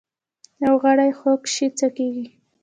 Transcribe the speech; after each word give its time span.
یو 0.63 0.73
غړی 0.83 1.11
خوږ 1.19 1.41
شي 1.53 1.67
څه 1.77 1.87
کیږي؟ 1.95 2.25